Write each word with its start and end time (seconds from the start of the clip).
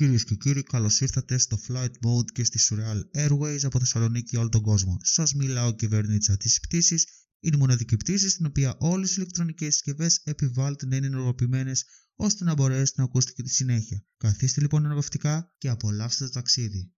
Κυρίες 0.00 0.24
και 0.24 0.34
κύριοι, 0.34 0.62
καλώς 0.62 1.00
ήρθατε 1.00 1.38
στο 1.38 1.58
Flight 1.68 1.90
Mode 2.06 2.30
και 2.32 2.44
στη 2.44 2.58
Surreal 2.68 3.00
Airways 3.16 3.58
από 3.62 3.78
Θεσσαλονίκη 3.78 4.36
όλο 4.36 4.48
τον 4.48 4.62
κόσμο. 4.62 4.96
Σας 5.02 5.34
μιλάω 5.34 5.74
κυβερνήτησα 5.74 6.36
της 6.36 6.60
πτήσης. 6.60 7.06
Είναι 7.40 7.56
η 7.56 7.58
μοναδική 7.58 7.96
πτήση 7.96 8.28
στην 8.28 8.46
οποία 8.46 8.76
όλες 8.78 9.10
οι 9.10 9.14
ηλεκτρονικές 9.16 9.72
συσκευές 9.72 10.20
επιβάλλεται 10.24 10.86
να 10.86 10.96
είναι 10.96 11.06
ενεργοποιημένες 11.06 11.84
ώστε 12.16 12.44
να 12.44 12.54
μπορέσετε 12.54 13.00
να 13.00 13.04
ακούσετε 13.04 13.32
και 13.32 13.42
τη 13.42 13.50
συνέχεια. 13.50 14.04
Καθίστε 14.16 14.60
λοιπόν 14.60 14.84
αναπαυτικά 14.84 15.54
και 15.58 15.68
απολαύστε 15.68 16.24
το 16.24 16.30
ταξίδι. 16.30 16.92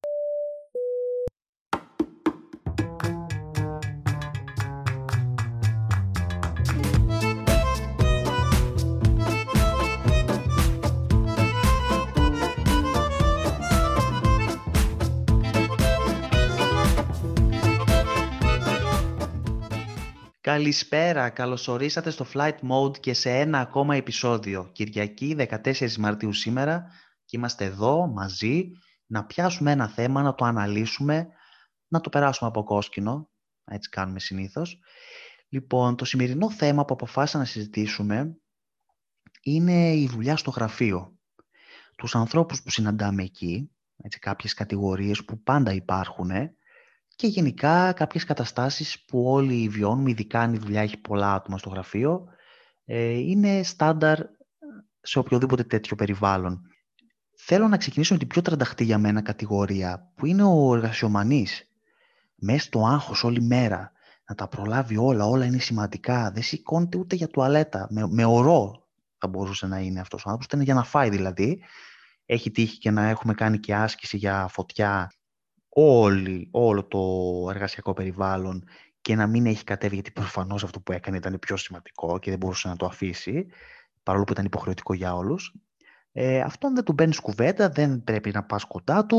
Καλησπέρα, 20.53 21.31
καλωσορίσατε 21.31 22.11
στο 22.11 22.27
Flight 22.35 22.59
Mode 22.71 22.99
και 23.01 23.15
σε 23.15 23.31
ένα 23.31 23.61
ακόμα 23.61 23.97
επεισόδιο. 23.97 24.71
Κυριακή 24.73 25.37
14 25.39 25.95
Μαρτίου 25.95 26.33
σήμερα 26.33 26.87
και 27.25 27.37
είμαστε 27.37 27.65
εδώ 27.65 28.07
μαζί 28.07 28.71
να 29.07 29.25
πιάσουμε 29.25 29.71
ένα 29.71 29.89
θέμα, 29.89 30.23
να 30.23 30.35
το 30.35 30.45
αναλύσουμε, 30.45 31.29
να 31.89 32.01
το 32.01 32.09
περάσουμε 32.09 32.49
από 32.49 32.65
κόσκινο, 32.65 33.31
έτσι 33.65 33.89
κάνουμε 33.89 34.21
συνήθως. 34.21 34.79
Λοιπόν, 35.49 35.97
το 35.97 36.05
σημερινό 36.05 36.51
θέμα 36.51 36.85
που 36.85 36.95
αποφάσισα 36.95 37.39
να 37.39 37.45
συζητήσουμε 37.45 38.37
είναι 39.43 39.95
η 39.95 40.09
δουλειά 40.09 40.37
στο 40.37 40.51
γραφείο. 40.51 41.19
Τους 41.97 42.15
ανθρώπους 42.15 42.63
που 42.63 42.71
συναντάμε 42.71 43.23
εκεί, 43.23 43.71
έτσι, 43.97 44.19
κάποιες 44.19 44.55
κατηγορίες 44.55 45.25
που 45.25 45.43
πάντα 45.43 45.73
υπάρχουν, 45.73 46.31
και 47.17 47.27
γενικά 47.27 47.93
κάποιες 47.93 48.25
καταστάσεις 48.25 49.05
που 49.05 49.25
όλοι 49.25 49.69
βιώνουμε, 49.69 50.11
ειδικά 50.11 50.41
αν 50.41 50.55
η 50.55 50.59
δουλειά 50.59 50.81
έχει 50.81 50.97
πολλά 50.97 51.35
άτομα 51.35 51.59
στο 51.59 51.69
γραφείο, 51.69 52.25
ε, 52.85 53.09
είναι 53.09 53.63
στάνταρ 53.63 54.19
σε 55.01 55.19
οποιοδήποτε 55.19 55.65
τέτοιο 55.65 55.97
περιβάλλον. 55.97 56.61
Θέλω 57.37 57.69
να 57.69 57.77
ξεκινήσω 57.77 58.13
με 58.13 58.19
την 58.19 58.29
πιο 58.29 58.43
τρανταχτή 58.43 58.85
για 58.85 58.99
μένα 58.99 59.23
κατηγορία, 59.23 60.13
που 60.15 60.27
είναι 60.27 60.43
ο 60.43 60.75
εργασιομανής. 60.75 61.67
Μέσα 62.35 62.65
στο 62.65 62.87
άγχος 62.87 63.25
όλη 63.25 63.43
μέρα, 63.43 63.93
να 64.29 64.35
τα 64.35 64.49
προλάβει 64.49 64.97
όλα, 64.97 65.27
όλα 65.27 65.45
είναι 65.45 65.59
σημαντικά, 65.59 66.31
δεν 66.31 66.43
σηκώνεται 66.43 66.99
ούτε 66.99 67.17
για 67.17 67.29
τουαλέτα, 67.29 67.87
με, 67.91 68.07
με 68.09 68.25
ορό 68.25 68.83
θα 69.19 69.29
μπορούσε 69.29 69.67
να 69.67 69.79
είναι 69.79 70.01
αυτός 70.01 70.21
ο 70.21 70.31
άνθρωπος, 70.31 70.53
είναι 70.53 70.63
για 70.63 70.75
να 70.75 70.85
φάει 70.85 71.09
δηλαδή. 71.09 71.63
Έχει 72.27 72.51
τύχει 72.51 72.79
και 72.79 72.91
να 72.91 73.09
έχουμε 73.09 73.35
κάνει 73.35 73.59
και 73.59 73.75
άσκηση 73.75 74.17
για 74.17 74.47
φωτιά 74.51 75.13
όλη, 75.75 76.49
όλο 76.51 76.85
το 76.85 77.01
εργασιακό 77.51 77.93
περιβάλλον 77.93 78.65
και 79.01 79.15
να 79.15 79.27
μην 79.27 79.47
έχει 79.47 79.65
κατέβει, 79.65 79.95
γιατί 79.95 80.11
προφανώς 80.11 80.65
αυτό 80.65 80.81
που 80.81 80.93
έκανε 80.93 81.17
ήταν 81.17 81.39
πιο 81.39 81.57
σημαντικό 81.57 82.19
και 82.19 82.31
δεν 82.31 82.39
μπορούσε 82.39 82.69
να 82.69 82.77
το 82.77 82.87
αφήσει, 82.87 83.47
παρόλο 84.03 84.25
που 84.25 84.33
ήταν 84.33 84.45
υποχρεωτικό 84.45 84.95
για 84.95 85.15
όλους. 85.15 85.55
Ε, 86.13 86.41
αυτόν 86.41 86.75
δεν 86.75 86.85
του 86.85 86.93
μπαίνεις 86.93 87.19
κουβέντα, 87.21 87.69
δεν 87.69 88.05
πρέπει 88.05 88.31
να 88.31 88.45
πας 88.45 88.65
κοντά 88.65 89.07
του, 89.07 89.19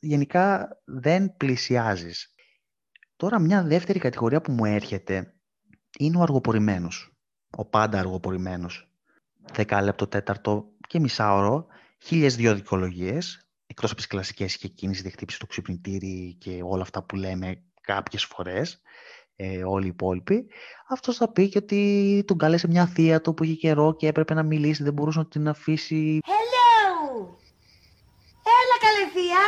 γενικά 0.00 0.68
δεν 0.84 1.36
πλησιάζεις. 1.36 2.34
Τώρα 3.16 3.38
μια 3.38 3.62
δεύτερη 3.62 3.98
κατηγορία 3.98 4.40
που 4.40 4.52
μου 4.52 4.64
έρχεται 4.64 5.34
είναι 5.98 6.16
ο 6.16 6.22
αργοπορημένος, 6.22 7.16
ο 7.56 7.64
πάντα 7.64 7.98
αργοπορημένος. 7.98 8.92
Δεκάλεπτο, 9.52 10.06
τέταρτο 10.06 10.68
και 10.88 11.00
μισάωρο, 11.00 11.66
χίλιες 11.98 12.36
δύο 12.36 12.54
δικαιολογίες, 12.54 13.51
εκτός 13.72 13.90
από 13.90 14.00
τις 14.00 14.06
κλασικές 14.06 14.56
και 14.56 14.68
κίνηση 14.68 15.02
διεκτύπηση 15.02 15.36
στο 15.36 15.46
ξυπνητήρι 15.46 16.36
και 16.40 16.60
όλα 16.62 16.82
αυτά 16.82 17.02
που 17.02 17.16
λέμε 17.16 17.62
κάποιες 17.80 18.24
φορές, 18.24 18.80
ε, 19.36 19.64
όλοι 19.64 19.84
οι 19.84 19.88
υπόλοιποι, 19.88 20.46
αυτός 20.88 21.16
θα 21.16 21.32
πει 21.32 21.48
και 21.48 21.58
ότι 21.58 21.80
τον 22.26 22.38
κάλεσε 22.38 22.68
μια 22.68 22.86
θεία 22.86 23.20
του 23.20 23.34
που 23.34 23.44
είχε 23.44 23.54
καιρό 23.54 23.96
και 23.96 24.06
έπρεπε 24.06 24.34
να 24.34 24.42
μιλήσει, 24.42 24.82
δεν 24.82 24.92
μπορούσε 24.92 25.18
να 25.18 25.26
την 25.26 25.48
αφήσει. 25.48 26.18
Hello! 26.26 26.90
Έλα 28.60 28.76
καλέ 28.84 29.04
θεία! 29.14 29.46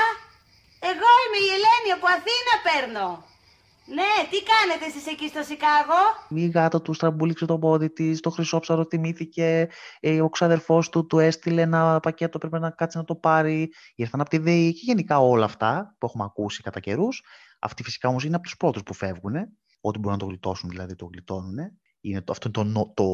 Εγώ 0.80 1.10
είμαι 1.22 1.40
η 1.46 1.48
Ελένη 1.56 1.90
από 1.96 2.06
Αθήνα 2.16 2.54
παίρνω. 2.66 3.33
Ναι, 3.86 4.28
τι 4.30 4.36
κάνετε 4.42 4.84
εσείς 4.86 5.06
εκεί 5.06 5.28
στο 5.28 5.42
Σικάγο; 5.42 6.00
Η 6.28 6.46
γάτα 6.46 6.82
του 6.82 6.92
στραμπούληξε 6.92 7.46
το 7.46 7.58
πόδι 7.58 7.90
της, 7.90 8.20
το 8.20 8.30
χρυσόψαρο 8.30 8.86
τιμήθηκε, 8.86 9.68
ε, 10.00 10.20
ο 10.20 10.28
ξαδερφός 10.28 10.88
του 10.88 11.06
του 11.06 11.18
έστειλε 11.18 11.60
ένα 11.60 12.00
πακέτο, 12.00 12.38
πρέπει 12.38 12.58
να 12.58 12.70
κάτσει 12.70 12.96
να 12.96 13.04
το 13.04 13.14
πάρει. 13.14 13.72
Ήρθαν 13.94 14.20
από 14.20 14.30
τη 14.30 14.38
ΔΕΗ 14.38 14.72
και 14.72 14.80
γενικά 14.82 15.18
όλα 15.18 15.44
αυτά 15.44 15.96
που 15.98 16.06
έχουμε 16.06 16.24
ακούσει 16.24 16.62
κατά 16.62 16.80
καιρούς. 16.80 17.22
Αυτοί 17.60 17.82
φυσικά 17.82 18.08
όμως 18.08 18.24
είναι 18.24 18.34
από 18.34 18.44
τους 18.44 18.56
πρώτους 18.56 18.82
που 18.82 18.94
φεύγουν. 18.94 19.34
Ό,τι 19.80 19.98
μπορούν 19.98 20.12
να 20.12 20.18
το 20.18 20.26
γλιτώσουν 20.26 20.68
δηλαδή 20.68 20.94
το 20.94 21.08
γλιτώνουν. 21.12 21.56
Είναι 22.00 22.22
το, 22.22 22.32
αυτό 22.32 22.60
είναι 22.60 22.72
το, 22.72 22.92
το, 22.94 23.04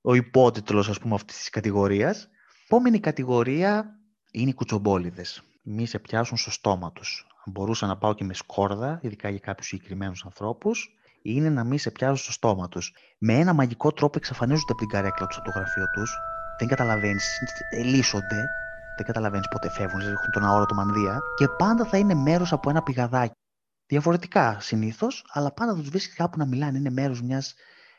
ο 0.00 0.14
υπότιτλος 0.14 0.88
ας 0.88 0.98
πούμε 0.98 1.14
αυτής 1.14 1.36
της 1.36 1.50
κατηγορίας. 1.50 2.28
Επόμενη 2.64 3.00
κατηγορία 3.00 3.84
είναι 4.30 4.50
οι 4.50 4.54
κουτσομπόλιδες. 4.54 5.42
Μη 5.62 5.86
σε 5.86 5.98
πιάσουν 5.98 6.36
στο 6.36 6.50
στόμα 6.50 6.92
τους 6.92 7.26
μπορούσα 7.46 7.86
να 7.86 7.96
πάω 7.96 8.14
και 8.14 8.24
με 8.24 8.34
σκόρδα, 8.34 8.98
ειδικά 9.02 9.28
για 9.28 9.38
κάποιους 9.38 9.66
συγκεκριμένους 9.66 10.24
ανθρώπους, 10.24 10.96
είναι 11.22 11.48
να 11.48 11.64
μην 11.64 11.78
σε 11.78 11.90
πιάσουν 11.90 12.16
στο 12.16 12.32
στόμα 12.32 12.68
τους. 12.68 12.94
Με 13.18 13.32
ένα 13.32 13.52
μαγικό 13.52 13.92
τρόπο 13.92 14.18
εξαφανίζονται 14.18 14.72
από 14.72 14.80
την 14.80 14.88
καρέκλα 14.88 15.26
τους 15.26 15.36
από 15.36 15.44
το 15.44 15.52
γραφείο 15.58 15.90
τους. 15.90 16.18
Δεν 16.58 16.68
καταλαβαίνεις, 16.68 17.38
λύσονται. 17.84 18.44
Δεν 18.96 19.06
καταλαβαίνεις 19.06 19.48
πότε 19.48 19.70
φεύγουν, 19.70 20.00
έχουν 20.00 20.30
τον 20.30 20.44
αόρατο 20.44 20.74
μανδύα 20.74 21.20
και 21.36 21.48
πάντα 21.48 21.84
θα 21.84 21.98
είναι 21.98 22.14
μέρος 22.14 22.52
από 22.52 22.70
ένα 22.70 22.82
πηγαδάκι. 22.82 23.34
Διαφορετικά 23.86 24.60
συνήθως, 24.60 25.24
αλλά 25.32 25.52
πάντα 25.52 25.74
τους 25.74 25.88
βρίσκει 25.88 26.14
κάπου 26.14 26.38
να 26.38 26.46
μιλάνε. 26.46 26.78
Είναι 26.78 26.90
μέρος 26.90 27.22
μιας 27.22 27.54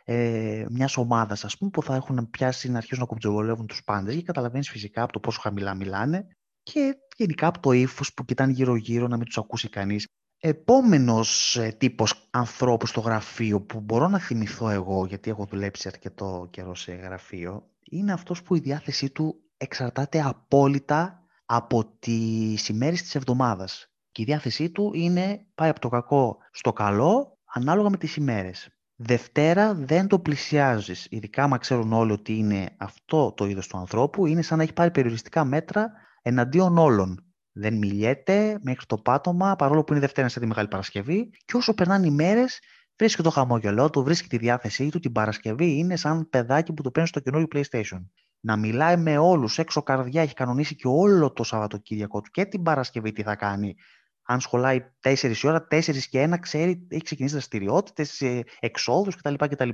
ε, 0.09 0.65
μιας 0.69 0.97
ομάδας, 0.97 1.43
ας 1.43 1.57
πούμε, 1.57 1.71
που 1.71 1.83
θα 1.83 1.95
έχουν 1.95 2.29
πιάσει 2.29 2.69
να 2.69 2.77
αρχίσουν 2.77 2.99
να 2.99 3.05
κουμπτζοβολεύουν 3.05 3.67
τους 3.67 3.83
πάντες 3.83 4.15
και 4.15 4.21
καταλαβαίνεις 4.21 4.69
φυσικά 4.69 5.03
από 5.03 5.11
το 5.11 5.19
πόσο 5.19 5.39
χαμηλά 5.41 5.73
μιλάνε 5.73 6.27
και 6.71 6.97
γενικά 7.15 7.47
από 7.47 7.59
το 7.59 7.71
ύφος 7.71 8.13
που 8.13 8.25
κοιτάνε 8.25 8.51
γύρω-γύρω 8.51 9.07
να 9.07 9.17
μην 9.17 9.25
τους 9.25 9.37
ακούσει 9.37 9.69
κανείς. 9.69 10.05
Επόμενος 10.39 11.55
ε, 11.55 11.75
τύπος 11.77 12.27
ανθρώπου 12.29 12.85
στο 12.85 12.99
γραφείο 12.99 13.61
που 13.61 13.79
μπορώ 13.79 14.07
να 14.07 14.19
θυμηθώ 14.19 14.69
εγώ, 14.69 15.05
γιατί 15.05 15.29
έχω 15.29 15.45
δουλέψει 15.45 15.87
αρκετό 15.87 16.47
καιρό 16.51 16.75
σε 16.75 16.93
γραφείο, 16.93 17.69
είναι 17.89 18.11
αυτός 18.11 18.43
που 18.43 18.55
η 18.55 18.59
διάθεσή 18.59 19.09
του 19.09 19.35
εξαρτάται 19.57 20.21
απόλυτα 20.21 21.23
από 21.45 21.85
τις 21.99 22.67
ημέρες 22.67 23.01
της 23.01 23.15
εβδομάδας. 23.15 23.87
Και 24.11 24.21
η 24.21 24.25
διάθεσή 24.25 24.69
του 24.69 24.91
είναι, 24.93 25.45
πάει 25.55 25.69
από 25.69 25.79
το 25.79 25.89
κακό 25.89 26.37
στο 26.51 26.73
καλό, 26.73 27.37
ανάλογα 27.53 27.89
με 27.89 27.97
τις 27.97 28.15
ημέρες. 28.15 28.69
Δευτέρα 28.95 29.73
δεν 29.73 30.07
το 30.07 30.19
πλησιάζεις, 30.19 31.07
ειδικά 31.09 31.43
άμα 31.43 31.57
ξέρουν 31.57 31.93
όλοι 31.93 32.11
ότι 32.11 32.37
είναι 32.37 32.75
αυτό 32.77 33.31
το 33.31 33.45
είδος 33.45 33.67
του 33.67 33.77
ανθρώπου, 33.77 34.25
είναι 34.25 34.41
σαν 34.41 34.57
να 34.57 34.63
έχει 34.63 34.73
πάρει 34.73 34.91
περιοριστικά 34.91 35.45
μέτρα 35.45 35.91
εναντίον 36.27 36.77
όλων. 36.77 37.25
Δεν 37.51 37.73
μιλιέται 37.73 38.57
μέχρι 38.61 38.85
το 38.85 38.97
πάτωμα, 38.97 39.55
παρόλο 39.55 39.83
που 39.83 39.91
είναι 39.91 40.01
Δευτέρα 40.01 40.27
σε 40.27 40.39
τη 40.39 40.45
Μεγάλη 40.45 40.67
Παρασκευή. 40.67 41.29
Και 41.45 41.57
όσο 41.57 41.73
περνάνε 41.73 42.07
οι 42.07 42.11
μέρες, 42.11 42.59
βρίσκει 42.97 43.23
το 43.23 43.29
χαμόγελό 43.29 43.89
του, 43.89 44.03
βρίσκει 44.03 44.27
τη 44.27 44.37
διάθεσή 44.37 44.89
του. 44.89 44.99
Την 44.99 45.11
Παρασκευή 45.11 45.77
είναι 45.77 45.95
σαν 45.95 46.29
παιδάκι 46.29 46.73
που 46.73 46.81
του 46.81 46.91
παίρνει 46.91 47.07
στο 47.07 47.19
καινούριο 47.19 47.47
PlayStation. 47.55 48.05
Να 48.39 48.57
μιλάει 48.57 48.97
με 48.97 49.17
όλους 49.17 49.57
έξω 49.57 49.81
καρδιά, 49.83 50.21
έχει 50.21 50.33
κανονίσει 50.33 50.75
και 50.75 50.87
όλο 50.87 51.31
το 51.31 51.43
Σαββατοκύριακο 51.43 52.21
του 52.21 52.31
και 52.31 52.45
την 52.45 52.63
Παρασκευή 52.63 53.11
τι 53.11 53.23
θα 53.23 53.35
κάνει; 53.35 53.75
Αν 54.21 54.39
σχολάει 54.39 54.79
4 55.03 55.33
η 55.43 55.47
ώρα, 55.47 55.67
4 55.71 56.07
και 56.09 56.23
1 56.23 56.39
ξέρει, 56.39 56.87
έχει 56.89 57.03
ξεκινήσει 57.03 57.33
δραστηριότητες, 57.33 58.21
ε, 58.21 58.43
εξόδους 58.59 59.15
κτλ. 59.15 59.33
κτλ. 59.33 59.69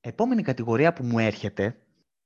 Επόμενη 0.00 0.42
κατηγορία 0.42 0.92
που 0.92 1.04
μου 1.04 1.18
έρχεται 1.18 1.76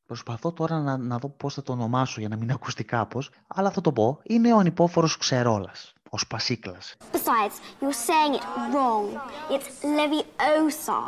Προσπαθώ 0.06 0.52
τώρα 0.52 0.80
να, 0.80 0.96
να 0.96 1.18
δω 1.18 1.28
πώς 1.28 1.54
θα 1.54 1.62
το 1.62 1.72
ονομάσω 1.72 2.20
για 2.20 2.28
να 2.28 2.36
μην 2.36 2.50
ακουστεί 2.50 2.84
κάπως, 2.84 3.30
αλλά 3.46 3.70
θα 3.70 3.80
το 3.80 3.92
πω. 3.92 4.20
Είναι 4.22 4.52
ο 4.52 4.58
ανυπόφορος 4.58 5.16
ξερόλας, 5.16 5.92
ο 6.10 6.18
σπασίκλας. 6.18 6.96
Besides, 7.12 7.56
you're 7.80 8.00
saying 8.08 8.34
it 8.38 8.44
wrong. 8.72 9.06
It's 9.54 9.68
Leviosa, 9.96 11.00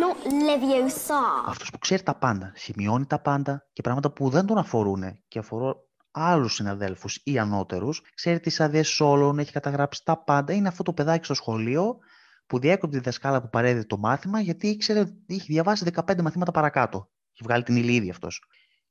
not 0.00 0.16
Leviosa. 0.48 1.44
Αυτός 1.46 1.70
που 1.70 1.78
ξέρει 1.78 2.02
τα 2.02 2.14
πάντα, 2.14 2.52
σημειώνει 2.54 3.06
τα 3.06 3.18
πάντα 3.18 3.66
και 3.72 3.82
πράγματα 3.82 4.10
που 4.10 4.28
δεν 4.28 4.46
τον 4.46 4.58
αφορούν 4.58 5.18
και 5.28 5.38
αφορούν 5.38 5.74
άλλους 6.10 6.54
συναδέλφους 6.54 7.20
ή 7.24 7.38
ανώτερους, 7.38 8.02
ξέρει 8.14 8.40
τις 8.40 8.60
άδειες 8.60 9.00
όλων, 9.00 9.38
έχει 9.38 9.52
καταγράψει 9.52 10.04
τα 10.04 10.22
πάντα. 10.24 10.52
Είναι 10.52 10.68
αυτό 10.68 10.82
το 10.82 10.92
παιδάκι 10.92 11.24
στο 11.24 11.34
σχολείο 11.34 11.98
που 12.46 12.58
διέκοπτε 12.58 12.96
τη 12.96 13.04
δασκάλα 13.04 13.42
που 13.42 13.48
παρέδιδε 13.48 13.84
το 13.84 13.98
μάθημα 13.98 14.40
γιατί 14.40 14.68
ήξερε, 14.68 15.04
είχε 15.26 15.44
διαβάσει 15.46 15.92
15 15.94 16.22
μαθήματα 16.22 16.50
παρακάτω. 16.50 17.08
Έχει 17.34 17.42
βγάλει 17.42 17.62
την 17.62 17.76
ύλη 17.76 17.94
ήδη 17.94 18.10
αυτός. 18.10 18.42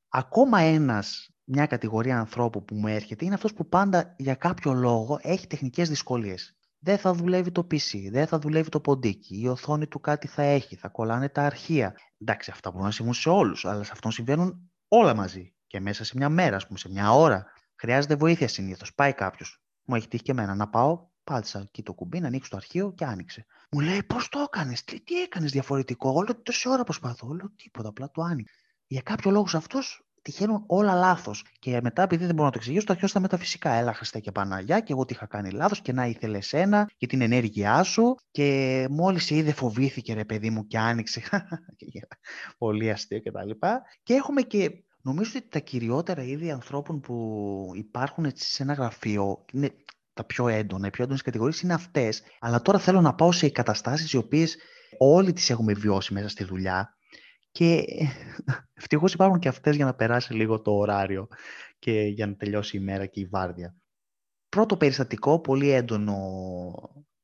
Ακόμα 0.09 0.59
ένας, 0.59 1.29
μια 1.43 1.65
κατηγορία 1.65 2.19
ανθρώπου 2.19 2.65
που 2.65 2.75
μου 2.75 2.87
έρχεται 2.87 3.25
είναι 3.25 3.33
αυτός 3.33 3.53
που 3.53 3.69
πάντα 3.69 4.15
για 4.17 4.35
κάποιο 4.35 4.73
λόγο 4.73 5.19
έχει 5.21 5.47
τεχνικές 5.47 5.89
δυσκολίες. 5.89 6.57
Δεν 6.79 6.97
θα 6.97 7.13
δουλεύει 7.13 7.51
το 7.51 7.67
PC, 7.71 8.09
δεν 8.11 8.27
θα 8.27 8.39
δουλεύει 8.39 8.69
το 8.69 8.79
ποντίκι, 8.79 9.41
η 9.41 9.47
οθόνη 9.47 9.87
του 9.87 9.99
κάτι 9.99 10.27
θα 10.27 10.41
έχει, 10.43 10.75
θα 10.75 10.87
κολλάνε 10.87 11.29
τα 11.29 11.41
αρχεία. 11.41 11.95
Εντάξει, 12.17 12.51
αυτά 12.51 12.71
μπορούν 12.71 12.85
να 12.85 12.91
συμβούν 12.91 13.13
σε 13.13 13.29
όλους, 13.29 13.65
αλλά 13.65 13.83
σε 13.83 13.91
αυτόν 13.93 14.11
συμβαίνουν 14.11 14.71
όλα 14.87 15.15
μαζί 15.15 15.53
και 15.67 15.79
μέσα 15.79 16.03
σε 16.03 16.13
μια 16.17 16.29
μέρα, 16.29 16.55
ας 16.55 16.65
πούμε, 16.65 16.79
σε 16.79 16.89
μια 16.89 17.11
ώρα. 17.11 17.45
Χρειάζεται 17.75 18.15
βοήθεια 18.15 18.47
συνήθως. 18.47 18.93
Πάει 18.93 19.13
κάποιος. 19.13 19.61
Μου 19.83 19.95
έχει 19.95 20.07
τύχει 20.07 20.23
και 20.23 20.31
εμένα 20.31 20.55
να 20.55 20.69
πάω, 20.69 21.07
πάτησα 21.23 21.59
εκεί 21.59 21.83
το 21.83 21.93
κουμπί, 21.93 22.19
να 22.19 22.27
ανοίξει 22.27 22.49
το 22.49 22.57
αρχείο 22.57 22.93
και 22.93 23.05
άνοιξε. 23.05 23.45
Μου 23.71 23.79
λέει 23.79 24.03
πώς 24.03 24.29
το 24.29 24.39
έκανες, 24.39 24.83
τι, 24.83 25.01
τι 25.01 25.21
έκανες 25.21 25.51
διαφορετικό; 25.51 26.11
Όλο 26.11 26.41
τόση 26.41 26.69
ώρα 26.69 26.83
προσπαθώ. 26.83 27.27
Όλο 27.27 27.51
τίποτα, 27.55 27.89
απλά 27.89 28.11
το 28.11 28.21
άνοιξε. 28.21 28.55
Για 28.87 29.01
κάποιο 29.01 29.31
λόγο 29.31 29.45
αυτού 29.53 29.79
τυχαίνουν 30.21 30.63
όλα 30.67 30.93
λάθος. 30.93 31.45
Και 31.59 31.79
μετά, 31.81 32.01
επειδή 32.01 32.25
δεν 32.25 32.33
μπορώ 32.35 32.45
να 32.45 32.51
το 32.51 32.57
εξηγήσω, 32.57 32.85
το 32.85 32.91
αρχίζω 32.91 33.11
στα 33.11 33.19
μεταφυσικά. 33.19 33.71
Έλα, 33.71 33.93
Χριστέ 33.93 34.19
και 34.19 34.31
Παναγιά, 34.31 34.79
και 34.79 34.93
εγώ 34.93 35.05
τι 35.05 35.13
είχα 35.13 35.25
κάνει 35.25 35.49
λάθος 35.51 35.81
και 35.81 35.93
να 35.93 36.05
ήθελε 36.05 36.39
ένα 36.51 36.89
και 36.97 37.07
την 37.07 37.21
ενέργειά 37.21 37.83
σου. 37.83 38.15
Και 38.31 38.87
μόλις 38.89 39.29
είδε, 39.29 39.51
φοβήθηκε 39.51 40.13
ρε 40.13 40.25
παιδί 40.25 40.49
μου 40.49 40.67
και 40.67 40.77
άνοιξε. 40.77 41.23
Πολύ 42.57 42.91
αστείο 42.91 43.21
κτλ. 43.21 43.49
Και, 43.49 43.57
και 44.03 44.13
έχουμε 44.13 44.41
και 44.41 44.83
Νομίζω 45.05 45.31
ότι 45.35 45.47
τα 45.47 45.59
κυριότερα 45.59 46.23
είδη 46.23 46.51
ανθρώπων 46.51 46.99
που 46.99 47.71
υπάρχουν 47.75 48.25
έτσι 48.25 48.51
σε 48.51 48.63
ένα 48.63 48.73
γραφείο 48.73 49.45
είναι 49.51 49.75
τα 50.13 50.23
πιο 50.23 50.47
έντονα, 50.47 50.87
οι 50.87 50.89
πιο 50.89 51.03
έντονες 51.03 51.21
κατηγορίες 51.21 51.61
είναι 51.61 51.73
αυτές. 51.73 52.23
Αλλά 52.39 52.61
τώρα 52.61 52.79
θέλω 52.79 53.01
να 53.01 53.15
πάω 53.15 53.31
σε 53.31 53.49
καταστάσεις 53.49 54.13
οι 54.13 54.17
οποίες 54.17 54.57
όλοι 54.97 55.33
τις 55.33 55.49
έχουμε 55.49 55.73
βιώσει 55.73 56.13
μέσα 56.13 56.27
στη 56.29 56.43
δουλειά 56.43 56.97
και 57.51 57.85
ευτυχώς 58.73 59.13
υπάρχουν 59.13 59.39
και 59.39 59.47
αυτές 59.47 59.75
για 59.75 59.85
να 59.85 59.93
περάσει 59.93 60.33
λίγο 60.33 60.61
το 60.61 60.71
ωράριο 60.71 61.27
και 61.79 62.01
για 62.01 62.27
να 62.27 62.35
τελειώσει 62.35 62.77
η 62.77 62.79
μέρα 62.79 63.05
και 63.05 63.19
η 63.19 63.25
βάρδια. 63.25 63.75
Πρώτο 64.49 64.77
περιστατικό, 64.77 65.39
πολύ 65.39 65.69
έντονο 65.69 66.15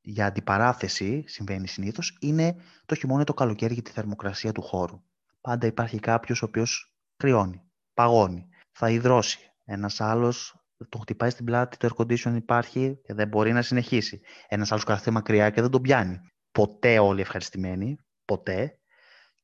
για 0.01 0.25
αντιπαράθεση, 0.25 1.23
συμβαίνει 1.27 1.67
συνήθως, 1.67 2.17
είναι 2.19 2.55
το 2.85 2.95
χειμώνα 2.95 3.23
το 3.23 3.33
καλοκαίρι 3.33 3.73
για 3.73 3.83
τη 3.83 3.91
θερμοκρασία 3.91 4.51
του 4.51 4.61
χώρου. 4.61 5.01
Πάντα 5.41 5.67
υπάρχει 5.67 5.99
κάποιος 5.99 6.41
ο 6.41 6.45
οποίος 6.45 6.93
κρυώνει 7.15 7.69
παγώνει, 7.99 8.47
θα 8.71 8.89
υδρώσει. 8.89 9.39
Ένας 9.65 10.01
άλλος 10.01 10.58
τον 10.89 11.01
χτυπάει 11.01 11.29
στην 11.29 11.45
πλάτη, 11.45 11.77
το 11.77 11.89
air 11.91 12.01
condition 12.01 12.35
υπάρχει 12.35 12.99
και 13.03 13.13
δεν 13.13 13.27
μπορεί 13.27 13.53
να 13.53 13.61
συνεχίσει. 13.61 14.21
Ένας 14.47 14.71
άλλος 14.71 14.83
κάθεται 14.83 15.11
μακριά 15.11 15.49
και 15.49 15.61
δεν 15.61 15.69
τον 15.69 15.81
πιάνει. 15.81 16.19
Ποτέ 16.51 16.99
όλοι 16.99 17.21
ευχαριστημένοι, 17.21 17.97
ποτέ. 18.25 18.79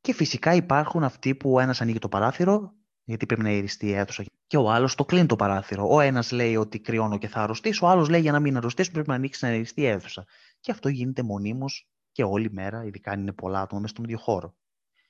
Και 0.01 0.13
φυσικά 0.13 0.53
υπάρχουν 0.53 1.03
αυτοί 1.03 1.35
που 1.35 1.53
ο 1.53 1.59
ένας 1.59 1.81
ανοίγει 1.81 1.99
το 1.99 2.09
παράθυρο, 2.09 2.73
γιατί 3.03 3.25
πρέπει 3.25 3.41
να 3.41 3.49
ιριστεί 3.49 3.87
η 3.87 3.93
αίθουσα, 3.93 4.23
και 4.47 4.57
ο 4.57 4.71
άλλος 4.71 4.95
το 4.95 5.05
κλείνει 5.05 5.25
το 5.25 5.35
παράθυρο. 5.35 5.87
Ο 5.89 5.99
ένας 5.99 6.31
λέει 6.31 6.55
ότι 6.55 6.79
κρυώνω 6.79 7.17
και 7.17 7.27
θα 7.27 7.41
αρρωστήσω, 7.41 7.85
ο 7.85 7.89
άλλος 7.89 8.09
λέει 8.09 8.21
για 8.21 8.31
να 8.31 8.39
μην 8.39 8.57
αρρωστήσω 8.57 8.91
πρέπει 8.91 9.09
να 9.09 9.15
ανοίξει 9.15 9.45
να 9.45 9.53
ιριστεί 9.53 9.81
η 9.81 9.85
αίθουσα. 9.85 10.25
Και 10.59 10.71
αυτό 10.71 10.89
γίνεται 10.89 11.23
μονίμως 11.23 11.89
και 12.11 12.23
όλη 12.23 12.51
μέρα, 12.51 12.83
ειδικά 12.85 13.11
αν 13.11 13.19
είναι 13.19 13.33
πολλά 13.33 13.61
άτομα 13.61 13.81
μέσα 13.81 13.93
στον 13.93 14.05
ίδιο 14.05 14.17
χώρο. 14.17 14.55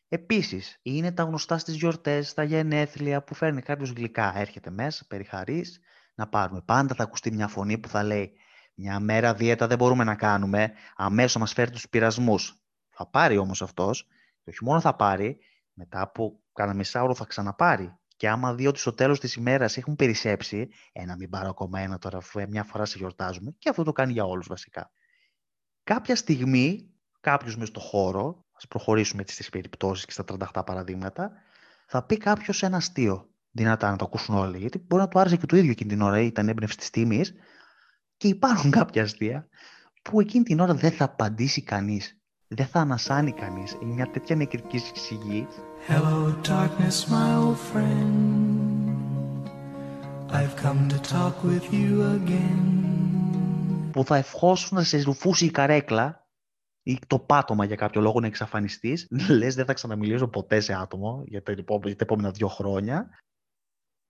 Επίσης, 0.07 0.80
είναι 0.81 1.12
τα 1.12 1.24
γνωστά 1.24 1.57
στις 1.57 1.75
γιορτές, 1.75 2.30
στα 2.30 2.44
γενέθλια 2.44 3.24
που 3.24 3.33
φέρνει 3.33 3.62
κάποιος 3.62 3.89
γλυκά. 3.89 4.33
Έρχεται 4.38 4.69
μέσα, 4.69 5.06
περιχαρής, 5.07 5.80
να 6.15 6.27
πάρουμε. 6.27 6.62
Πάντα 6.62 6.95
θα 6.95 7.03
ακουστεί 7.03 7.31
μια 7.31 7.47
φωνή 7.47 7.77
που 7.77 7.88
θα 7.88 8.03
λέει 8.03 8.31
«Μια 8.75 9.00
μέρα 9.00 9.33
δίαιτα 9.33 9.67
δεν 9.67 9.77
μπορούμε 9.77 10.03
να 10.03 10.15
κάνουμε, 10.15 10.73
αμέσως 10.95 11.41
μας 11.41 11.53
φέρει 11.53 11.71
τους 11.71 11.89
πειρασμούς». 11.89 12.59
Θα 12.89 13.07
πάρει 13.09 13.38
όμως 13.38 13.62
αυτός, 13.62 14.07
και 14.44 14.50
όχι 14.50 14.63
μόνο 14.63 14.79
θα 14.79 14.95
πάρει, 14.95 15.38
μετά 15.73 16.01
από 16.01 16.39
κάνα 16.53 16.73
μισάωρο 16.73 17.15
θα 17.15 17.25
ξαναπάρει. 17.25 17.97
Και 18.17 18.29
άμα 18.29 18.53
δει 18.53 18.67
ότι 18.67 18.79
στο 18.79 18.94
τέλος 18.94 19.19
της 19.19 19.33
ημέρας 19.33 19.77
έχουν 19.77 19.95
περισσέψει, 19.95 20.69
ένα 20.91 21.13
«Ε, 21.13 21.15
μην 21.15 21.29
πάρω 21.29 21.50
ακόμα 21.50 21.79
ένα 21.79 21.97
τώρα, 21.97 22.17
αφού 22.17 22.41
μια 22.50 22.63
φορά 22.63 22.85
σε 22.85 22.97
γιορτάζουμε, 22.97 23.56
και 23.57 23.69
αυτό 23.69 23.83
το 23.83 23.91
κάνει 23.91 24.12
για 24.12 24.25
όλους 24.25 24.47
βασικά. 24.47 24.91
Κάποια 25.83 26.15
στιγμή, 26.15 26.94
κάποιος 27.19 27.57
μες 27.57 27.67
στο 27.67 27.79
χώρο 27.79 28.45
ας 28.57 28.67
προχωρήσουμε 28.67 29.21
έτσι 29.21 29.33
στις 29.33 29.50
περιπτώσεις 29.50 30.06
και 30.06 30.12
στα 30.12 30.23
38 30.23 30.65
παραδείγματα, 30.65 31.31
θα 31.88 32.03
πει 32.03 32.17
κάποιος 32.17 32.63
ένα 32.63 32.77
αστείο 32.77 33.29
δυνατά 33.55 33.89
να 33.89 33.95
το 33.95 34.05
ακούσουν 34.05 34.35
όλοι. 34.35 34.57
Γιατί 34.57 34.83
μπορεί 34.87 35.01
να 35.01 35.07
του 35.07 35.19
άρεσε 35.19 35.35
και 35.37 35.45
το 35.45 35.57
ίδιο 35.57 35.71
εκείνη 35.71 35.89
την 35.89 36.01
ώρα, 36.01 36.19
ήταν 36.19 36.49
έμπνευση 36.49 36.77
της 36.77 36.89
τιμή. 36.89 37.21
Και 38.17 38.27
υπάρχουν 38.27 38.71
κάποια 38.79 39.03
αστεία 39.03 39.47
που 40.01 40.19
εκείνη 40.19 40.43
την 40.43 40.59
ώρα 40.59 40.73
δεν 40.73 40.91
θα 40.91 41.03
απαντήσει 41.05 41.63
κανείς. 41.63 42.19
Δεν 42.47 42.65
θα 42.65 42.79
ανασάνει 42.79 43.31
κανείς. 43.31 43.77
Είναι 43.81 43.93
μια 43.93 44.11
τέτοια 44.11 44.35
νεκρική 44.35 44.81
σιγή. 44.93 45.47
Hello 45.87 46.33
darkness 46.47 46.97
my 47.13 47.29
old 47.43 47.59
friend 47.71 48.15
I've 50.37 50.55
come 50.63 50.81
to 50.93 50.99
talk 51.13 51.35
with 51.43 51.65
you 51.71 51.91
again 52.17 52.75
που 53.91 54.03
θα 54.03 54.15
ευχόσουν 54.15 54.77
να 54.77 54.83
σε 54.83 55.01
ρουφούσει 55.01 55.45
η 55.45 55.51
καρέκλα 55.51 56.27
ή 56.83 56.99
το 57.07 57.19
πάτωμα 57.19 57.65
για 57.65 57.75
κάποιο 57.75 58.01
λόγο 58.01 58.19
να 58.19 58.27
εξαφανιστείς, 58.27 59.07
λες 59.39 59.55
δεν 59.55 59.65
θα 59.65 59.73
ξαναμιλήσω 59.73 60.27
ποτέ 60.27 60.59
σε 60.59 60.73
άτομο 60.73 61.23
για 61.25 61.43
τα, 61.43 61.53
επόμενα 61.97 62.31
δύο 62.31 62.47
χρόνια. 62.47 63.09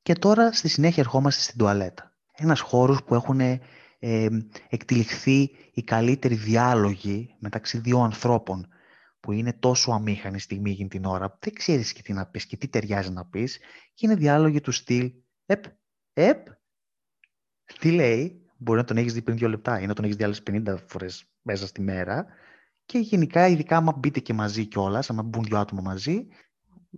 Και 0.06 0.14
τώρα 0.14 0.52
στη 0.52 0.68
συνέχεια 0.68 1.04
ερχόμαστε 1.04 1.42
στην 1.42 1.58
τουαλέτα. 1.58 2.16
Ένας 2.32 2.60
χώρος 2.60 3.04
που 3.04 3.16
έχουν 3.16 3.40
ε, 3.40 4.28
εκτυλιχθεί 4.70 5.50
οι 5.74 5.84
καλύτεροι 5.84 6.36
διάλογοι 6.36 7.36
μεταξύ 7.40 7.78
δύο 7.78 8.00
ανθρώπων 8.00 8.68
που 9.20 9.32
είναι 9.32 9.54
τόσο 9.54 9.92
αμήχανη 9.92 10.40
στιγμή 10.40 10.72
εκείνη 10.72 10.90
την 10.90 11.06
ώρα, 11.06 11.38
δεν 11.40 11.54
ξέρεις 11.54 11.94
και 11.94 12.02
τι 12.02 12.14
να 12.14 12.26
πεις 12.26 12.46
και 12.46 12.58
τι 12.58 12.68
ταιριάζει 12.68 13.12
να 13.12 13.26
πεις 13.26 13.58
και 13.94 14.06
είναι 14.06 14.16
διάλογοι 14.16 14.62
του 14.62 14.72
στυλ 14.72 15.12
«Επ, 15.46 15.64
επ, 16.14 16.48
τι 17.80 17.92
λέει, 17.92 18.46
μπορεί 18.58 18.80
να 18.80 18.86
τον 18.86 18.98
έχεις 18.98 19.14
δει 19.14 19.22
πριν 19.22 19.38
δύο 19.38 19.50
λεπτά 19.50 19.80
ή 19.80 19.86
να 19.86 19.94
τον 19.94 20.04
έχεις 20.04 20.16
δει 20.16 20.24
άλλες 20.24 20.44
50 20.52 20.76
φορές 20.88 21.32
μέσα 21.42 21.68
στη 21.68 21.82
μέρα 21.82 22.26
και 22.86 22.98
γενικά, 22.98 23.48
ειδικά 23.48 23.78
άμα 23.78 23.94
μπείτε 23.98 24.20
και 24.20 24.34
μαζί 24.34 24.66
κιόλας, 24.66 25.10
άμα 25.10 25.24
μπουν 25.24 25.44
δύο 25.44 25.58
άτομα 25.58 25.82
μαζί, 25.82 26.28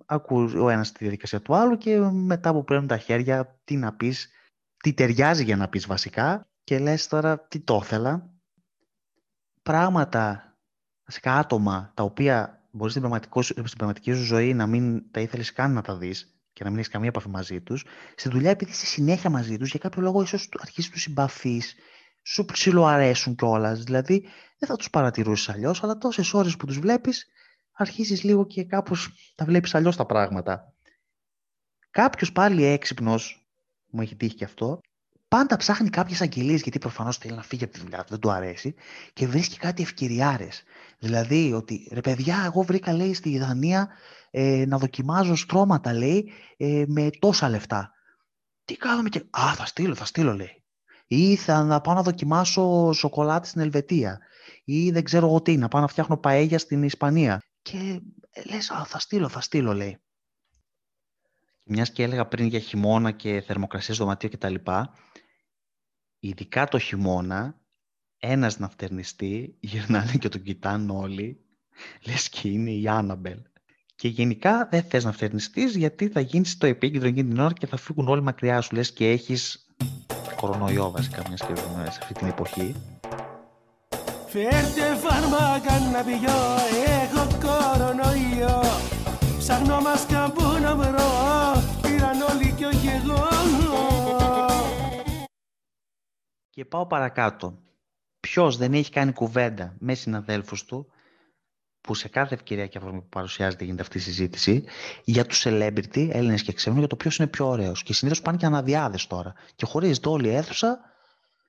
ακούς 0.05 0.53
ο 0.53 0.69
ένας 0.69 0.91
τη 0.91 0.97
διαδικασία 0.99 1.41
του 1.41 1.55
άλλου 1.55 1.77
και 1.77 1.99
μετά 1.99 2.51
που 2.53 2.63
παίρνουν 2.63 2.87
τα 2.87 2.97
χέρια, 2.97 3.59
τι 3.63 3.75
να 3.75 3.93
πεις, 3.93 4.29
τι 4.77 4.93
ταιριάζει 4.93 5.43
για 5.43 5.55
να 5.55 5.67
πεις 5.67 5.87
βασικά 5.87 6.47
και 6.63 6.79
λες 6.79 7.07
τώρα 7.07 7.39
τι 7.39 7.59
το 7.59 7.79
ήθελα. 7.83 8.29
Πράγματα, 9.63 10.55
βασικά 11.05 11.37
άτομα, 11.37 11.91
τα 11.95 12.03
οποία 12.03 12.67
μπορείς 12.71 12.93
στην, 12.93 13.19
στην 13.43 13.77
πραγματική 13.77 14.13
σου 14.13 14.23
ζωή 14.23 14.53
να 14.53 14.67
μην 14.67 15.11
τα 15.11 15.19
ήθελες 15.19 15.53
καν 15.53 15.73
να 15.73 15.81
τα 15.81 15.97
δεις 15.97 16.37
και 16.53 16.63
να 16.63 16.69
μην 16.69 16.79
έχεις 16.79 16.91
καμία 16.91 17.09
επαφή 17.09 17.29
μαζί 17.29 17.61
τους, 17.61 17.85
στη 18.15 18.29
δουλειά 18.29 18.49
επειδή 18.49 18.71
είσαι 18.71 18.85
συνέχεια 18.85 19.29
μαζί 19.29 19.57
τους, 19.57 19.69
για 19.69 19.79
κάποιο 19.79 20.01
λόγο 20.01 20.21
ίσως 20.21 20.49
αρχίσει 20.59 20.91
τους 20.91 21.01
συμπαθείς, 21.01 21.75
σου 22.23 22.45
ψιλοαρέσουν 22.45 23.35
κιόλας. 23.35 23.83
Δηλαδή 23.83 24.21
δεν 24.59 24.69
θα 24.69 24.75
τους 24.75 24.89
παρατηρούσες 24.89 25.49
αλλιώς, 25.55 25.83
αλλά 25.83 25.97
τόσες 25.97 26.33
ώρες 26.33 26.57
που 26.57 26.65
τους 26.65 26.79
βλέπεις, 26.79 27.25
αρχίζεις 27.77 28.23
λίγο 28.23 28.45
και 28.45 28.63
κάπως 28.63 29.09
τα 29.35 29.45
βλέπεις 29.45 29.75
αλλιώς 29.75 29.95
τα 29.95 30.05
πράγματα. 30.05 30.73
Κάποιος 31.91 32.31
πάλι 32.31 32.63
έξυπνος, 32.63 33.47
μου 33.89 34.01
έχει 34.01 34.15
τύχει 34.15 34.35
και 34.35 34.43
αυτό, 34.43 34.81
πάντα 35.27 35.57
ψάχνει 35.57 35.89
κάποιες 35.89 36.21
αγγελίες 36.21 36.61
γιατί 36.61 36.79
προφανώς 36.79 37.17
θέλει 37.17 37.35
να 37.35 37.43
φύγει 37.43 37.63
από 37.63 37.73
τη 37.73 37.79
δουλειά 37.79 37.97
του, 37.97 38.09
δεν 38.09 38.19
του 38.19 38.31
αρέσει 38.31 38.75
και 39.13 39.27
βρίσκει 39.27 39.57
κάτι 39.57 39.81
ευκαιριάρες. 39.81 40.63
Δηλαδή 40.99 41.53
ότι 41.53 41.89
ρε 41.91 42.01
παιδιά, 42.01 42.41
εγώ 42.45 42.61
βρήκα 42.61 42.93
λέει 42.93 43.13
στη 43.13 43.37
Δανία 43.37 43.89
ε, 44.31 44.65
να 44.67 44.77
δοκιμάζω 44.77 45.35
στρώματα 45.35 45.93
λέει 45.93 46.31
ε, 46.57 46.83
με 46.87 47.09
τόσα 47.19 47.49
λεφτά. 47.49 47.91
Τι 48.65 48.77
κάνουμε 48.77 49.09
και. 49.09 49.19
Α, 49.19 49.53
θα 49.55 49.65
στείλω, 49.65 49.95
θα 49.95 50.05
στείλω 50.05 50.33
λέει 50.33 50.61
ή 51.07 51.35
θα 51.35 51.63
να 51.63 51.81
πάω 51.81 51.95
να 51.95 52.01
δοκιμάσω 52.01 52.91
σοκολάτη 52.93 53.47
στην 53.47 53.61
Ελβετία 53.61 54.19
ή 54.63 54.91
δεν 54.91 55.03
ξέρω 55.03 55.27
εγώ 55.27 55.41
τι, 55.41 55.57
να 55.57 55.67
πάω 55.67 55.81
να 55.81 55.87
φτιάχνω 55.87 56.17
παέγια 56.17 56.59
στην 56.59 56.83
Ισπανία. 56.83 57.41
Και 57.71 58.01
λες, 58.49 58.71
α, 58.71 58.85
θα 58.85 58.99
στείλω, 58.99 59.29
θα 59.29 59.41
στείλω, 59.41 59.73
λέει. 59.73 60.01
Μιας 61.65 61.91
και 61.91 62.03
έλεγα 62.03 62.27
πριν 62.27 62.47
για 62.47 62.59
χειμώνα 62.59 63.11
και 63.11 63.41
θερμοκρασία 63.41 63.95
δωματίου 63.95 64.29
κτλ. 64.29 64.55
Ειδικά 66.19 66.67
το 66.67 66.79
χειμώνα, 66.79 67.59
ένας 68.17 68.59
ναυτερνιστή 68.59 69.57
γυρνάνε 69.59 70.11
και 70.19 70.29
τον 70.29 70.41
κοιτάνε 70.41 70.91
όλοι, 70.91 71.45
λες 72.05 72.29
και 72.29 72.49
είναι 72.49 72.71
η 72.71 72.87
Άναμπελ. 72.87 73.41
Και 73.95 74.07
γενικά 74.07 74.67
δεν 74.71 74.83
θες 74.83 75.03
να 75.03 75.11
φτερνιστείς 75.11 75.75
γιατί 75.75 76.07
θα 76.07 76.19
γίνεις 76.19 76.57
το 76.57 76.65
επίκεντρο 76.65 77.07
εκείνη 77.07 77.29
την 77.29 77.39
ώρα 77.39 77.53
και 77.53 77.67
θα 77.67 77.77
φύγουν 77.77 78.07
όλοι 78.07 78.21
μακριά 78.21 78.61
σου. 78.61 78.75
Λες 78.75 78.93
και 78.93 79.09
έχεις 79.11 79.67
κορονοϊό 80.35 80.91
βασικά 80.91 81.23
μιας 81.27 81.41
και 81.41 81.55
ζούμε 81.55 81.91
σε 81.91 81.99
αυτή 82.01 82.13
την 82.13 82.27
εποχή. 82.27 82.75
Φέρτε 84.27 84.95
φάρμακα 84.95 85.79
να 85.79 86.03
πηγώ, 86.03 86.55
έχω 86.85 86.96
κορονοϊό 86.96 86.96
Ψάχνω 89.77 89.89
μάσκα 89.89 90.31
που 90.31 90.61
να 90.61 90.75
βρω, 90.75 91.09
πήραν 91.81 92.21
όλοι 92.21 92.53
και 92.53 92.65
όχι 92.65 92.87
εγώ 92.87 93.27
Και 96.49 96.65
πάω 96.65 96.87
παρακάτω. 96.87 97.59
Ποιος 98.19 98.57
δεν 98.57 98.73
έχει 98.73 98.91
κάνει 98.91 99.11
κουβέντα 99.11 99.75
με 99.79 99.93
συναδέλφους 99.93 100.65
του 100.65 100.91
που 101.81 101.93
σε 101.93 102.07
κάθε 102.07 102.33
ευκαιρία 102.33 102.67
και 102.67 102.77
αφορμή 102.77 102.99
που 103.01 103.07
παρουσιάζεται 103.09 103.63
γίνεται 103.63 103.81
αυτή 103.81 103.97
η 103.97 104.01
συζήτηση 104.01 104.63
για 105.03 105.25
τους 105.25 105.43
celebrity, 105.45 106.09
Έλληνες 106.11 106.41
και 106.41 106.53
ξένους, 106.53 106.79
για 106.79 106.87
το 106.87 106.95
ποιος 106.95 107.17
είναι 107.17 107.27
πιο 107.27 107.47
ωραίος. 107.47 107.83
Και 107.83 107.93
συνήθως 107.93 108.21
πάνε 108.21 108.37
και 108.37 108.45
αναδιάδες 108.45 109.07
τώρα. 109.07 109.33
Και 109.55 109.65
χωρίζεται 109.65 110.09
όλη 110.09 110.27
η 110.27 110.33
αίθουσα 110.33 110.79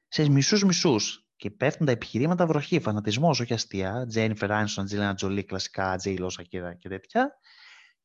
σε 0.09 0.31
μισού-μισού. 0.31 0.97
Και 1.37 1.51
πέφτουν 1.51 1.87
τα 1.87 1.93
επιχειρήματα 1.93 2.47
βροχή, 2.47 2.81
φανατισμός, 2.81 3.41
όχι 3.41 3.53
αστεία. 3.53 4.07
Τζένιφερ 4.09 4.53
Άνισον, 4.53 4.85
Τζίλινα 4.85 5.15
Τζολί, 5.15 5.45
κλασικά, 5.45 5.97
Τζέι 5.97 6.17
Λόσα 6.17 6.43
και 6.79 6.89
τέτοια. 6.89 7.39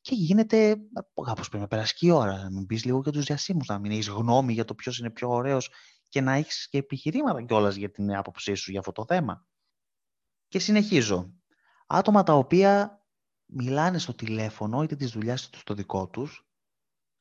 Και 0.04 0.16
γίνεται, 0.16 0.78
κάπως 1.26 1.50
πρέπει 1.50 1.64
να 1.64 1.68
περάσει 1.68 1.96
και 1.96 2.06
η 2.06 2.10
ώρα, 2.10 2.38
να 2.38 2.50
μην 2.50 2.66
πεις 2.66 2.86
λίγο 2.86 3.00
για 3.00 3.12
τους 3.12 3.24
διασύμους, 3.26 3.68
να 3.68 3.80
μην 3.80 3.92
έχεις 3.92 4.08
γνώμη 4.08 4.54
για 4.54 4.66
το 4.66 4.76
ποιος 4.76 5.00
είναι 5.00 5.10
πιο 5.10 5.30
ωραίος 5.30 5.70
και 6.10 6.22
να 6.22 6.34
έχεις 6.34 6.68
και 6.70 6.78
επιχειρήματα 6.78 7.42
κιόλας 7.42 7.76
για 7.76 7.92
την 7.92 8.16
άποψή 8.16 8.54
σου 8.54 8.72
για 8.72 8.80
αυτό 8.80 8.92
το 8.92 9.06
θέμα. 9.06 9.48
Και 10.48 10.60
συνεχίζω. 10.60 11.34
Άτομα 11.88 12.24
τα 12.24 12.34
οποία 12.34 13.04
μιλάνε 13.46 13.98
στο 13.98 14.14
τηλέφωνο 14.14 14.84
είτε 14.84 14.96
της 14.96 15.12
δουλειάς 15.12 15.50
τους 15.50 15.62
στο 15.62 15.74
δικό 15.74 16.08
τους, 16.08 16.48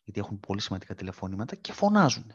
γιατί 0.04 0.20
έχουν 0.20 0.40
πολύ 0.40 0.60
σημαντικά 0.60 0.94
τηλεφωνήματα 0.94 1.56
και 1.56 1.72
φωνάζουν. 1.72 2.34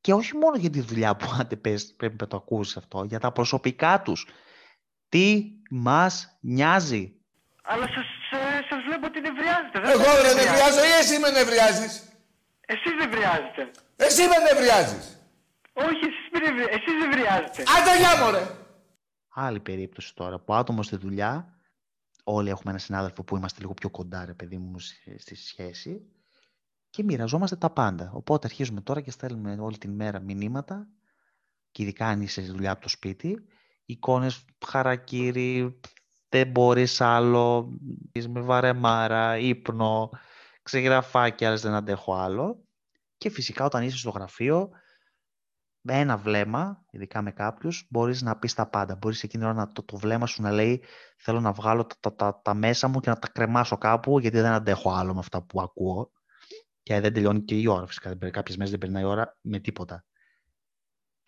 Και 0.00 0.12
όχι 0.12 0.36
μόνο 0.36 0.56
για 0.56 0.70
τη 0.70 0.80
δουλειά 0.80 1.16
που 1.16 1.26
άντε 1.38 1.56
πες, 1.56 1.94
πρέπει 1.94 2.16
να 2.20 2.26
το 2.26 2.36
ακούσεις 2.36 2.76
αυτό, 2.76 3.04
για 3.04 3.18
τα 3.18 3.32
προσωπικά 3.32 4.02
τους. 4.02 4.26
Τι 5.08 5.44
μας 5.70 6.38
νοιάζει; 6.40 7.22
Αλλά 7.62 7.86
σας, 7.86 8.06
ε, 8.30 8.60
σας 8.70 8.82
βλέπω 8.86 9.06
ότι 9.06 9.20
νευριάζετε. 9.20 9.70
Δεν 9.71 9.71
Εγώ 9.90 10.02
σας 10.04 10.22
δεν 10.22 10.36
νευριάζετε. 10.36 10.44
νευριάζω 10.44 10.84
ή 10.84 10.92
εσύ 11.00 11.18
με 11.18 11.30
νευριάζεις; 11.30 12.02
Εσείς 12.66 12.92
νευριάζετε. 12.98 13.70
Εσύ 13.96 14.22
με 14.28 14.36
νευριάζεις. 14.52 15.16
Όχι, 15.72 16.04
εσείς, 16.10 16.28
με 16.32 16.38
νευρι- 16.38 16.68
εσείς 16.74 16.94
νευριάζετε. 17.00 17.62
Άντε 17.78 17.98
γεια 17.98 18.16
μωρέ. 18.24 18.46
Άλλη 19.34 19.60
περίπτωση 19.60 20.14
τώρα 20.14 20.38
που 20.38 20.54
άτομο 20.54 20.82
στη 20.82 20.96
δουλειά, 20.96 21.56
όλοι 22.24 22.48
έχουμε 22.50 22.70
ένα 22.70 22.78
συνάδελφο 22.80 23.22
που 23.24 23.36
είμαστε 23.36 23.60
λίγο 23.60 23.74
πιο 23.74 23.90
κοντά, 23.90 24.24
ρε 24.24 24.34
παιδί 24.34 24.58
μου, 24.58 24.78
στη- 24.78 25.18
στη 25.18 25.34
σχέση 25.34 26.06
και 26.90 27.02
μοιραζόμαστε 27.02 27.56
τα 27.56 27.70
πάντα. 27.70 28.10
Οπότε 28.14 28.46
αρχίζουμε 28.46 28.80
τώρα 28.80 29.00
και 29.00 29.10
στέλνουμε 29.10 29.56
όλη 29.60 29.78
την 29.78 29.90
μέρα 29.90 30.20
μηνύματα 30.20 30.86
και 31.70 31.82
ειδικά 31.82 32.06
αν 32.06 32.20
είσαι 32.20 32.42
στη 32.42 32.50
δουλειά 32.50 32.70
από 32.70 32.82
το 32.82 32.88
σπίτι, 32.88 33.46
εικόνες 33.84 34.44
χαρακύρι, 34.66 35.80
δεν 36.32 36.50
μπορείς 36.50 37.00
άλλο, 37.00 37.72
είσαι 38.12 38.28
με 38.28 38.40
βαρεμάρα, 38.40 39.38
ύπνο, 39.38 40.10
ξεγραφάκια, 40.62 41.48
άλλες 41.48 41.60
δεν 41.62 41.72
αντέχω 41.74 42.14
άλλο. 42.14 42.64
Και 43.16 43.30
φυσικά 43.30 43.64
όταν 43.64 43.82
είσαι 43.82 43.96
στο 43.96 44.10
γραφείο, 44.10 44.70
με 45.80 45.98
ένα 45.98 46.16
βλέμμα, 46.16 46.84
ειδικά 46.90 47.22
με 47.22 47.30
κάποιους, 47.32 47.86
μπορείς 47.90 48.22
να 48.22 48.38
πεις 48.38 48.54
τα 48.54 48.68
πάντα. 48.68 48.96
Μπορείς 48.96 49.22
εκείνη 49.22 49.42
την 49.42 49.52
ώρα 49.52 49.60
να, 49.66 49.72
το, 49.72 49.82
το 49.82 49.96
βλέμμα 49.96 50.26
σου 50.26 50.42
να 50.42 50.50
λέει 50.50 50.82
θέλω 51.16 51.40
να 51.40 51.52
βγάλω 51.52 51.86
τα, 51.86 51.96
τα, 52.00 52.14
τα, 52.14 52.40
τα 52.42 52.54
μέσα 52.54 52.88
μου 52.88 53.00
και 53.00 53.10
να 53.10 53.18
τα 53.18 53.28
κρεμάσω 53.28 53.78
κάπου 53.78 54.18
γιατί 54.18 54.40
δεν 54.40 54.52
αντέχω 54.52 54.92
άλλο 54.92 55.12
με 55.12 55.18
αυτά 55.18 55.42
που 55.42 55.60
ακούω. 55.60 56.12
Και 56.82 57.00
δεν 57.00 57.12
τελειώνει 57.12 57.42
και 57.42 57.54
η 57.54 57.66
ώρα 57.66 57.86
φυσικά. 57.86 58.08
Δεν 58.08 58.18
περ- 58.18 58.32
Κάποιες 58.32 58.56
μέρες 58.56 58.70
δεν 58.70 58.80
περνάει 58.80 59.02
η 59.02 59.06
ώρα 59.06 59.38
με 59.40 59.58
τίποτα. 59.58 60.04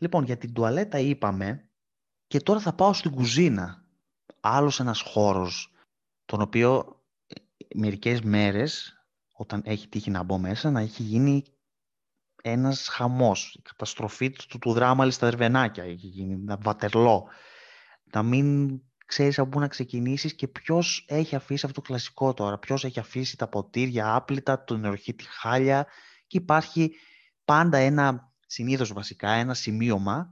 Λοιπόν, 0.00 0.24
για 0.24 0.36
την 0.36 0.52
τουαλέτα 0.52 0.98
είπαμε 0.98 1.70
και 2.26 2.40
τώρα 2.40 2.60
θα 2.60 2.74
πάω 2.74 2.92
στην 2.92 3.10
κουζίνα. 3.10 3.83
Άλλος 4.46 4.80
ένας 4.80 5.00
χώρος, 5.00 5.72
τον 6.24 6.40
οποίο 6.40 7.02
ε, 7.26 7.34
μερικές 7.74 8.20
μέρες, 8.20 8.94
όταν 9.32 9.62
έχει 9.64 9.88
τύχει 9.88 10.10
να 10.10 10.22
μπω 10.22 10.38
μέσα, 10.38 10.70
να 10.70 10.80
έχει 10.80 11.02
γίνει 11.02 11.44
ένας 12.42 12.88
χαμός, 12.88 13.54
η 13.54 13.62
καταστροφή 13.62 14.30
του, 14.30 14.58
του 14.58 14.72
δράμα 14.72 15.10
στα 15.10 15.28
δερβενάκια, 15.28 15.84
έχει 15.84 16.06
γίνει 16.06 16.32
ένα 16.32 16.58
βατερλό. 16.62 17.28
Να 18.12 18.22
μην 18.22 18.78
ξέρεις 19.06 19.38
από 19.38 19.48
πού 19.48 19.60
να 19.60 19.68
ξεκινήσεις 19.68 20.34
και 20.34 20.48
ποιος 20.48 21.04
έχει 21.08 21.34
αφήσει 21.34 21.66
αυτό 21.66 21.80
το 21.80 21.86
κλασικό 21.86 22.34
τώρα, 22.34 22.58
ποιος 22.58 22.84
έχει 22.84 22.98
αφήσει 22.98 23.36
τα 23.36 23.48
ποτήρια 23.48 24.14
άπλυτα, 24.14 24.64
τον 24.64 24.80
νεροχύτη 24.80 25.24
χάλια. 25.28 25.86
Και 26.26 26.38
υπάρχει 26.38 26.94
πάντα 27.44 27.78
ένα, 27.78 28.32
συνήθως 28.46 28.92
βασικά, 28.92 29.30
ένα 29.30 29.54
σημείωμα 29.54 30.30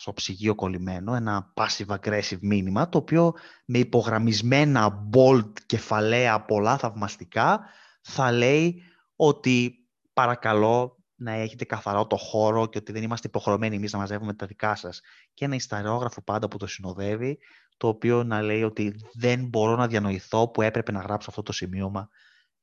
στο 0.00 0.12
ψυγείο 0.12 0.54
κολλημένο, 0.54 1.14
ένα 1.14 1.52
passive 1.56 1.96
aggressive 1.98 2.38
μήνυμα, 2.40 2.88
το 2.88 2.98
οποίο 2.98 3.34
με 3.64 3.78
υπογραμμισμένα 3.78 5.08
bold 5.12 5.52
κεφαλαία 5.66 6.44
πολλά 6.44 6.78
θαυμαστικά 6.78 7.60
θα 8.00 8.32
λέει 8.32 8.82
ότι 9.16 9.74
παρακαλώ 10.12 11.04
να 11.14 11.32
έχετε 11.32 11.64
καθαρό 11.64 12.06
το 12.06 12.16
χώρο 12.16 12.66
και 12.66 12.78
ότι 12.78 12.92
δεν 12.92 13.02
είμαστε 13.02 13.26
υποχρεωμένοι 13.26 13.76
εμείς 13.76 13.92
να 13.92 13.98
μαζεύουμε 13.98 14.34
τα 14.34 14.46
δικά 14.46 14.74
σας. 14.74 15.00
Και 15.34 15.44
ένα 15.44 15.54
ισταριόγραφο 15.54 16.22
πάντα 16.22 16.48
που 16.48 16.56
το 16.56 16.66
συνοδεύει, 16.66 17.38
το 17.76 17.88
οποίο 17.88 18.24
να 18.24 18.42
λέει 18.42 18.62
ότι 18.62 18.94
δεν 19.12 19.48
μπορώ 19.48 19.76
να 19.76 19.86
διανοηθώ 19.86 20.50
που 20.50 20.62
έπρεπε 20.62 20.92
να 20.92 21.00
γράψω 21.00 21.30
αυτό 21.30 21.42
το 21.42 21.52
σημείωμα 21.52 22.08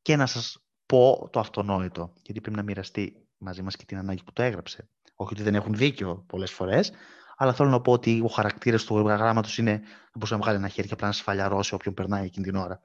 και 0.02 0.16
να 0.16 0.26
σας 0.26 0.66
πω 0.86 1.30
το 1.32 1.40
αυτονόητο, 1.40 2.14
γιατί 2.22 2.42
πρέπει 2.42 2.58
να 2.58 2.64
μοιραστεί 2.64 3.28
μαζί 3.38 3.62
μας 3.62 3.76
και 3.76 3.86
την 3.86 3.98
ανάγκη 3.98 4.24
που 4.24 4.34
το 4.34 4.42
έγραψε. 4.42 4.90
Όχι 5.16 5.34
ότι 5.34 5.44
δεν 5.44 5.56
έχουν 5.56 5.74
δίκιο 5.74 6.24
πολλές 6.28 6.52
φορές, 6.52 6.92
αλλά 7.40 7.54
θέλω 7.54 7.70
να 7.70 7.82
πω 7.82 7.92
ότι 7.92 8.22
ο 8.24 8.28
χαρακτήρας 8.28 8.84
του 8.84 8.98
γράμματος 8.98 9.58
είναι 9.58 9.72
να 9.72 10.12
μπορούσε 10.14 10.34
να 10.34 10.40
βγάλει 10.40 10.58
ένα 10.58 10.68
χέρι 10.68 10.88
και 10.88 10.94
απλά 10.94 11.08
να 11.08 11.14
σφαλιαρώσει 11.14 11.74
όποιον 11.74 11.94
περνάει 11.94 12.26
εκείνη 12.26 12.46
την 12.46 12.56
ώρα. 12.56 12.82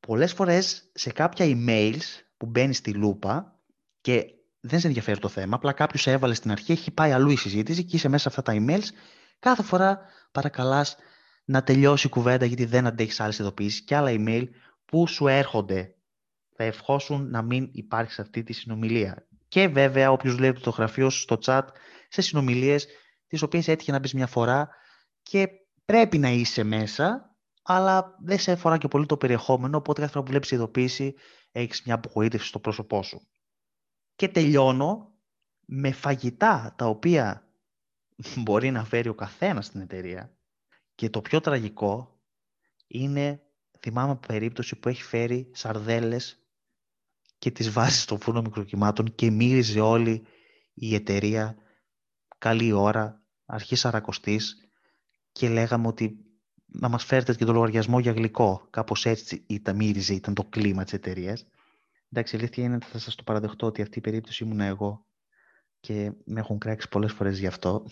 Πολλές 0.00 0.32
φορές 0.32 0.90
σε 0.94 1.12
κάποια 1.12 1.46
emails 1.48 2.22
που 2.36 2.46
μπαίνει 2.46 2.74
στη 2.74 2.94
λούπα 2.94 3.60
και 4.00 4.24
δεν 4.60 4.80
σε 4.80 4.86
ενδιαφέρει 4.86 5.18
το 5.18 5.28
θέμα, 5.28 5.56
απλά 5.56 5.72
κάποιος 5.72 6.02
σε 6.02 6.10
έβαλε 6.10 6.34
στην 6.34 6.50
αρχή, 6.50 6.72
έχει 6.72 6.90
πάει 6.90 7.12
αλλού 7.12 7.30
η 7.30 7.36
συζήτηση 7.36 7.84
και 7.84 7.96
είσαι 7.96 8.08
μέσα 8.08 8.22
σε 8.22 8.28
αυτά 8.28 8.42
τα 8.52 8.64
emails. 8.64 8.88
Κάθε 9.38 9.62
φορά 9.62 10.00
παρακαλάς 10.32 10.96
να 11.44 11.62
τελειώσει 11.62 12.06
η 12.06 12.10
κουβέντα 12.10 12.44
γιατί 12.44 12.64
δεν 12.64 12.86
αντέχεις 12.86 13.20
άλλες 13.20 13.38
ειδοποιήσεις 13.38 13.84
και 13.84 13.96
άλλα 13.96 14.10
email 14.12 14.44
που 14.84 15.06
σου 15.06 15.26
έρχονται. 15.26 15.94
Θα 16.56 16.64
ευχόσουν 16.64 17.30
να 17.30 17.42
μην 17.42 17.68
υπάρχει 17.72 18.12
σε 18.12 18.22
αυτή 18.22 18.42
τη 18.42 18.52
συνομιλία. 18.52 19.26
Και 19.48 19.68
βέβαια 19.68 20.10
όποιος 20.10 20.34
βλέπει 20.34 20.60
το 20.60 20.70
γραφείο 20.70 21.10
σου 21.10 21.20
στο 21.20 21.38
chat 21.44 21.62
σε 22.08 22.22
συνομιλίες 22.22 22.86
τις 23.26 23.42
οποίες 23.42 23.68
έτυχε 23.68 23.92
να 23.92 23.98
μπεις 23.98 24.14
μια 24.14 24.26
φορά 24.26 24.68
και 25.22 25.48
πρέπει 25.84 26.18
να 26.18 26.28
είσαι 26.28 26.62
μέσα 26.62 27.36
αλλά 27.62 28.16
δεν 28.24 28.38
σε 28.38 28.52
αφορά 28.52 28.78
και 28.78 28.88
πολύ 28.88 29.06
το 29.06 29.16
περιεχόμενο 29.16 29.76
οπότε 29.76 30.00
κάθε 30.00 30.12
φορά 30.12 30.24
που 30.24 30.30
βλέπεις 30.30 30.50
ειδοποίηση 30.50 31.14
έχεις 31.52 31.82
μια 31.82 31.94
απογοήτευση 31.94 32.48
στο 32.48 32.60
πρόσωπό 32.60 33.02
σου. 33.02 33.28
Και 34.14 34.28
τελειώνω 34.28 35.14
με 35.66 35.92
φαγητά 35.92 36.74
τα 36.78 36.86
οποία 36.86 37.48
μπορεί 38.42 38.70
να 38.70 38.84
φέρει 38.84 39.08
ο 39.08 39.14
καθένας 39.14 39.66
στην 39.66 39.80
εταιρεία. 39.80 40.36
Και 40.94 41.10
το 41.10 41.20
πιο 41.20 41.40
τραγικό 41.40 42.20
είναι, 42.86 43.42
θυμάμαι 43.80 44.16
περίπτωση 44.16 44.76
που 44.76 44.88
έχει 44.88 45.02
φέρει 45.02 45.50
σαρδέλες 45.54 46.40
και 47.38 47.50
τις 47.50 47.70
βάζει 47.70 48.00
στο 48.00 48.16
φούρνο 48.16 48.42
μικροκυμάτων 48.42 49.14
και 49.14 49.30
μύριζε 49.30 49.80
όλη 49.80 50.26
η 50.74 50.94
εταιρεία 50.94 51.56
καλή 52.38 52.72
ώρα, 52.72 53.22
αρχής 53.46 53.80
σαρακοστής 53.80 54.68
και 55.32 55.48
λέγαμε 55.48 55.86
ότι 55.86 56.26
να 56.66 56.88
μας 56.88 57.04
φέρετε 57.04 57.34
και 57.34 57.44
το 57.44 57.52
λογαριασμό 57.52 57.98
για 57.98 58.12
γλυκό. 58.12 58.66
Κάπως 58.70 59.06
έτσι 59.06 59.44
ήταν, 59.46 59.76
μύριζε, 59.76 60.14
ήταν 60.14 60.34
το 60.34 60.44
κλίμα 60.44 60.84
της 60.84 60.92
εταιρείας. 60.92 61.46
Εντάξει, 62.12 62.36
η 62.36 62.38
αλήθεια 62.38 62.64
είναι 62.64 62.74
ότι 62.74 62.86
θα 62.86 62.98
σας 62.98 63.14
το 63.14 63.22
παραδεχτώ 63.22 63.66
ότι 63.66 63.82
αυτή 63.82 63.98
η 63.98 64.00
περίπτωση 64.00 64.44
ήμουν 64.44 64.60
εγώ 64.60 65.06
και 65.80 66.12
με 66.24 66.40
έχουν 66.40 66.58
κράξει 66.58 66.88
πολλές 66.88 67.12
φορές 67.12 67.38
γι' 67.38 67.46
αυτό. 67.46 67.86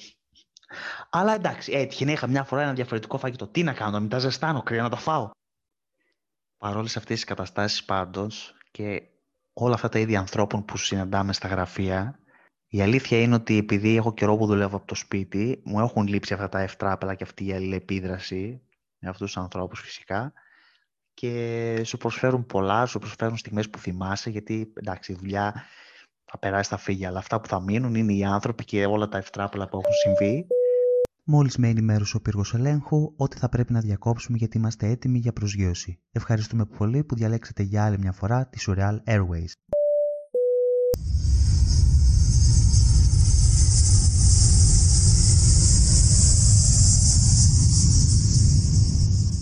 Αλλά 1.10 1.34
εντάξει, 1.34 1.72
έτυχε 1.72 2.04
να 2.04 2.12
είχα 2.12 2.26
μια 2.26 2.44
φορά 2.44 2.62
ένα 2.62 2.72
διαφορετικό 2.72 3.18
φαγητό. 3.18 3.46
Τι 3.46 3.62
να 3.62 3.72
κάνω, 3.72 3.90
να 3.90 4.00
μην 4.00 4.08
τα 4.08 4.18
ζεστάνω, 4.18 4.62
κρύα 4.62 4.82
να 4.82 4.88
τα 4.88 4.96
φάω. 4.96 5.30
Παρόλες 6.58 6.96
αυτές 6.96 7.14
τις 7.16 7.24
καταστάσεις 7.24 7.84
πάντως 7.84 8.54
και 8.70 9.02
όλα 9.52 9.74
αυτά 9.74 9.88
τα 9.88 9.98
ίδια 9.98 10.18
ανθρώπων 10.18 10.64
που 10.64 10.76
συναντάμε 10.76 11.32
στα 11.32 11.48
γραφεία, 11.48 12.18
η 12.74 12.82
αλήθεια 12.82 13.20
είναι 13.20 13.34
ότι 13.34 13.56
επειδή 13.56 13.96
έχω 13.96 14.14
καιρό 14.14 14.36
που 14.36 14.46
δουλεύω 14.46 14.76
από 14.76 14.86
το 14.86 14.94
σπίτι, 14.94 15.60
μου 15.64 15.80
έχουν 15.80 16.06
λείψει 16.06 16.34
αυτά 16.34 16.48
τα 16.48 16.60
ευτράπελα 16.60 17.14
και 17.14 17.24
αυτή 17.24 17.46
η 17.46 17.52
αλληλεπίδραση 17.52 18.60
με 18.98 19.08
αυτούς 19.08 19.26
τους 19.26 19.42
ανθρώπους 19.42 19.80
φυσικά 19.80 20.32
και 21.14 21.80
σου 21.84 21.96
προσφέρουν 21.96 22.46
πολλά, 22.46 22.86
σου 22.86 22.98
προσφέρουν 22.98 23.36
στιγμές 23.36 23.70
που 23.70 23.78
θυμάσαι 23.78 24.30
γιατί 24.30 24.72
εντάξει 24.74 25.12
η 25.12 25.14
δουλειά 25.14 25.64
θα 26.24 26.38
περάσει, 26.38 26.68
θα 26.68 26.76
φύγει 26.76 27.06
αλλά 27.06 27.18
αυτά 27.18 27.40
που 27.40 27.48
θα 27.48 27.60
μείνουν 27.60 27.94
είναι 27.94 28.12
οι 28.12 28.24
άνθρωποι 28.24 28.64
και 28.64 28.86
όλα 28.86 29.08
τα 29.08 29.18
ευτράπελα 29.18 29.68
που 29.68 29.78
έχουν 29.78 29.92
συμβεί 29.92 30.46
Μόλις 31.24 31.56
με 31.56 31.68
ενημέρωσε 31.68 32.16
ο 32.16 32.20
πύργος 32.20 32.54
ελέγχου 32.54 33.12
ότι 33.16 33.38
θα 33.38 33.48
πρέπει 33.48 33.72
να 33.72 33.80
διακόψουμε 33.80 34.38
γιατί 34.38 34.56
είμαστε 34.56 34.88
έτοιμοι 34.88 35.18
για 35.18 35.32
προσγείωση. 35.32 36.00
Ευχαριστούμε 36.12 36.66
πολύ 36.66 37.04
που 37.04 37.14
διαλέξατε 37.14 37.62
για 37.62 37.84
άλλη 37.84 37.98
μια 37.98 38.12
φορά 38.12 38.48
τη 38.48 38.58
Surreal 38.66 38.96
Airways. 39.06 39.73